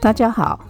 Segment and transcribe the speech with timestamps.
[0.00, 0.60] 大家好，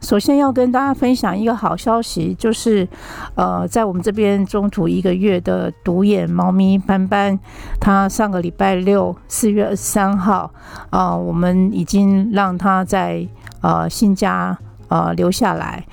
[0.00, 2.88] 首先要跟大家分享一个好消息，就是
[3.34, 7.38] 呃，在我们这边中途一个月的独眼猫咪斑斑，
[7.78, 10.50] 它上个礼拜六四月二十三号
[10.88, 13.26] 啊，我们已经让它在
[13.60, 14.56] 呃新家
[14.88, 15.84] 呃留下来。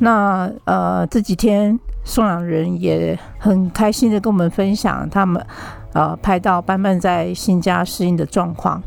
[0.00, 5.44] 那呃这几天送养人也很开心的跟我们分享，他们
[5.94, 8.82] 呃拍到斑斑在新家适应的状况。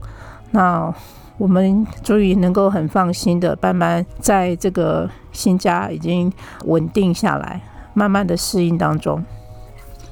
[0.52, 0.94] 那
[1.41, 6.31] 我们终于能够很放心的，斑斑在这个新家已经
[6.66, 7.59] 稳定下来，
[7.95, 9.20] 慢慢的适应当中。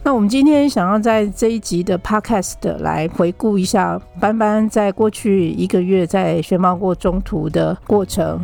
[0.03, 8.39] 那我们今天想要在这一集的 Podcast 来回顾一下斑斑在过去一个月在学猫过中途的过程。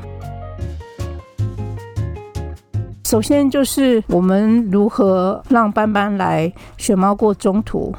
[3.04, 7.92] 首先就是我们如何让斑斑来学猫过中途。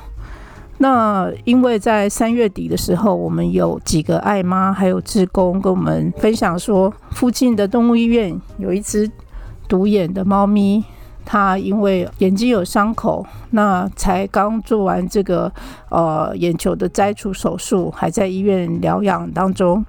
[0.78, 9.10] 那因为在三月底的时候，我们有几个爱妈还有志工跟我们分享说，附近的动物医院有一只
[9.66, 10.84] 独眼的猫咪，
[11.24, 15.50] 它因为眼睛有伤口，那才刚做完这个
[15.88, 19.84] 呃眼球的摘除手术，还在医院疗养当中。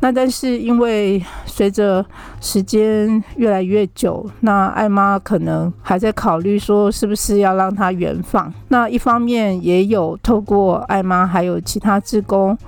[0.00, 1.24] 那但是因为
[1.56, 2.04] 随着
[2.40, 8.52] 时间越来越久，那艾妈可能还在考虑说是不是要让它原放。
[8.66, 12.58] 那一方面也有透过艾妈还有其他职工，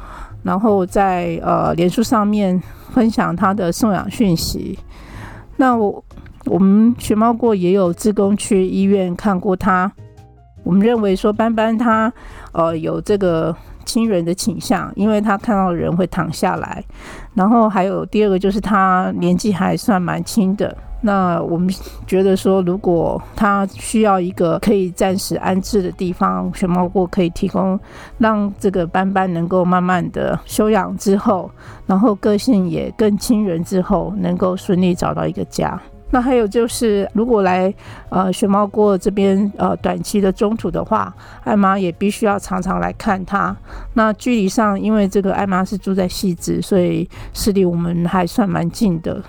[0.45, 2.63] 然后在呃脸书上面
[2.95, 4.79] 分享他的送养讯息。
[5.57, 6.05] 那我
[6.45, 9.91] 我们学猫过也有职工去医院看过他，
[10.63, 12.13] 我们认为说斑斑他
[12.53, 13.53] 呃有这个。
[13.87, 16.85] 亲人的倾向，因为他看到人会躺下来，
[17.33, 20.77] 然后还有第二个就是他年纪还算蛮轻的。
[21.03, 21.73] 那我们
[22.07, 27.79] 觉得说，如果他需要一个可以暂时安置的地方，熊猫过可以提供，
[28.19, 31.49] 让这个斑斑能够慢慢的休养之后，
[31.87, 35.81] 然后个性也更亲人之后，能够顺利找到一个家。
[36.11, 37.73] 那还有就是，如果来
[38.11, 41.13] 呃熊猫过这边呃短期的中途的话，
[41.43, 43.55] 艾妈也必须要常常来看它。
[43.95, 49.21] 那距离上，因为这个艾妈是住在细致，所以是离我们还算蛮近的。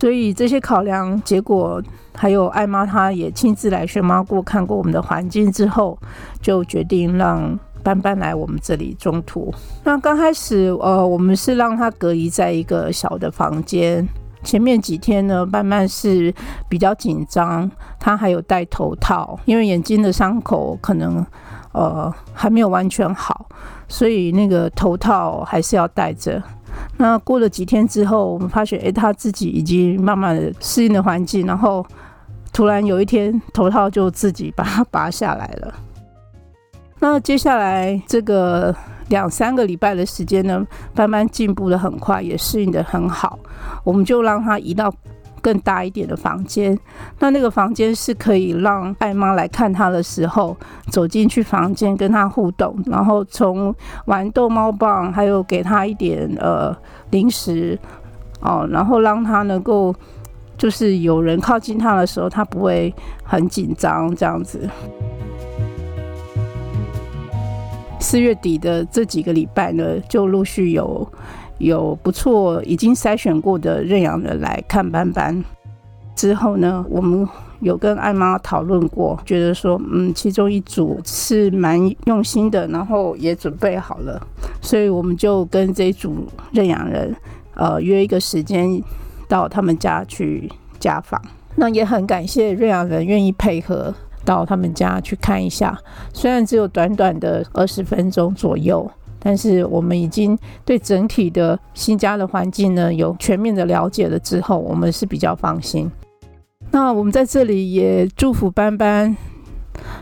[0.00, 1.80] 所以这些考量结果，
[2.16, 5.96] 还有艾妈她也亲自来熊猫过看过我们的环境之后，
[6.40, 9.54] 就决定让斑斑来我们这里中途。
[9.84, 14.04] 那刚开始呃，我们是让他隔离在一个小的房间。
[14.42, 16.34] 前面几天呢，慢慢是
[16.68, 21.24] 比较紧张，他还有戴头套，因为眼睛的伤口可能
[21.72, 23.46] 呃还没有完全好，
[23.88, 26.42] 所以那个头套还是要戴着。
[26.96, 31.84] 那过了几天之后，我们发现，诶，他自己已经慢慢的适应了环境，然后
[32.52, 35.74] 突然有一天头套就自己把它拔下来了。
[36.98, 38.74] 那接下来这个。
[39.08, 43.38] 两三个礼拜的时间呢，慢慢进步的很快，也适应的很好。
[43.84, 44.92] 我们就让他移到
[45.40, 46.78] 更大一点的房间。
[47.18, 50.56] 那那个房间是可以让爱妈来看他的时候，
[50.90, 53.74] 走进去房间跟他互动，然后从
[54.06, 56.74] 玩逗猫棒，还有给他一点呃
[57.10, 57.78] 零食
[58.40, 59.94] 哦，然后让他能够
[60.56, 64.68] 就是有人靠近他的时候，他不会很紧张这样子。
[68.12, 71.10] 四月底的这几个礼拜呢，就陆续有
[71.56, 75.42] 有不错已经筛选过的认养人来看斑斑。
[76.14, 77.26] 之后呢，我们
[77.60, 84.20] 有跟艾妈讨论过，觉得说，嗯，其中一组是蛮用心的，然后也准备好了，
[84.60, 87.16] 所以我们就跟这一组认养人，
[87.54, 88.78] 呃，约一个时间
[89.26, 91.18] 到他们家去家访。
[91.56, 93.94] 那也很感谢认养人愿意配合。
[94.24, 95.78] 到他们家去看一下，
[96.12, 105.90] 虽然只有短短的二十分钟左右，但是我们已经对整体的新家的环境呢有全面的了解了之后，我们是比较放心。
[106.70, 109.16] 那我们在这里也祝福斑斑，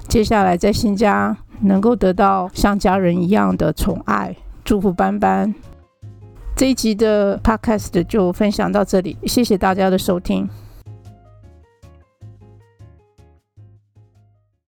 [0.09, 5.53] 接下来在新家能够得到像家人一样的宠爱，祝福斑斑。
[6.57, 10.49] 这一集的 podcast 就分享到这里，谢谢大家的收听。